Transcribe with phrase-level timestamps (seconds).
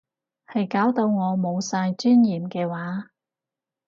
[0.47, 3.11] 係搞到我冇晒尊嚴嘅話